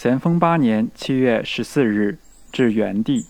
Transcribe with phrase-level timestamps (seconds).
[0.00, 2.18] 咸丰八年七月十四日，
[2.52, 3.26] 至元帝。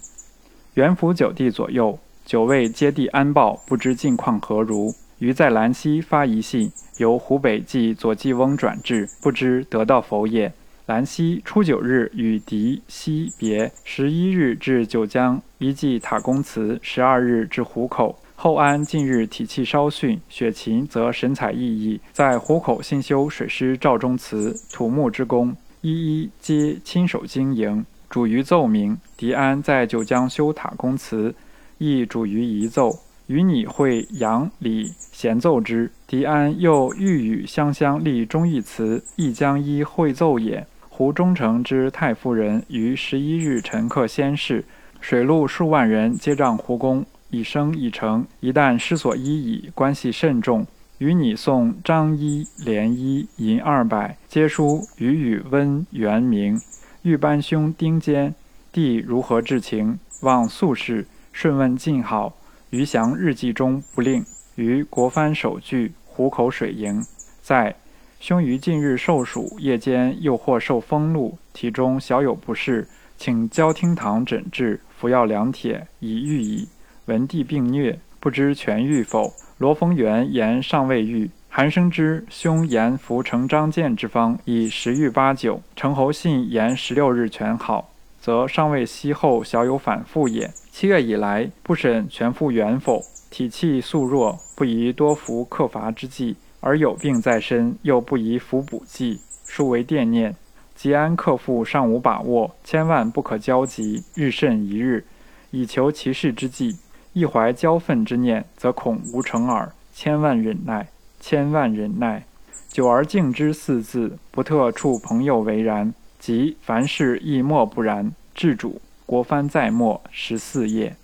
[0.75, 4.95] 元符九帝左右，九位接帝安报，不知近况何如。
[5.19, 10.53] 于在兰溪发遗信，由湖北寄左记翁转至，不知得到否也。
[10.85, 18.19] 兰溪初九日与狄西别，十一日至九江，一记塔公祠，十二日至湖口。
[18.37, 25.57] 后安近日体气稍逊，雪勤则神采奕奕，在湖口新修水师赵忠祠，土木之功，
[25.89, 27.87] 一一皆亲手经营。
[28.11, 28.99] 主于奏明。
[29.17, 31.35] 狄安在九江修塔公祠，
[31.79, 32.99] 亦主于遗奏。
[33.27, 35.91] 与你会杨李咸奏之。
[36.07, 40.67] 狄安又欲与湘乡立忠义祠，亦将依会奏也。
[40.89, 44.65] 胡忠诚之太夫人于十一日陈客先逝，
[45.01, 47.05] 水陆数万人接仗胡公。
[47.31, 50.67] 以生已成，一旦失所依矣，关系甚重。
[50.99, 56.61] 与你送张一、连一银二百，皆书与与温元明。
[57.03, 58.35] 欲班兄丁坚，
[58.73, 60.01] 弟如何至情？
[60.23, 61.07] 望速事。
[61.33, 62.37] 顺问晋好。
[62.71, 64.25] 余祥日记中不令。
[64.57, 67.05] 于国藩首据湖口水营，
[67.41, 67.77] 在
[68.19, 76.67] 兄于近日受暑，夜间又或受风露，体中小有不适，请交厅堂诊治，服药两帖，以愈矣。
[77.07, 79.33] 文帝病疟，不知痊愈否？
[79.59, 81.31] 罗丰元言尚未愈。
[81.49, 85.61] 韩生之兄言服成张健之方，以十愈八九。
[85.75, 90.51] 程侯信言十六日全好，则尚未息后小有反复也。
[90.71, 93.03] 七月以来，不审全复原否？
[93.31, 100.35] 体气素弱，不宜多服克伐之剂；而有病在身，又不宜服补剂，殊为惦念。
[100.75, 105.05] 吉安克复尚无把握，千万不可焦急，日甚一日，
[105.51, 106.77] 以求其事之计。
[107.19, 109.73] 一怀骄愤之念，则恐无成耳。
[109.93, 110.87] 千万忍耐，
[111.19, 112.25] 千万忍耐。
[112.69, 115.93] 久而敬之四字，不特处朋友为然。
[116.21, 118.13] 即凡事亦莫不然。
[118.37, 120.95] 至主国藩在末十四页。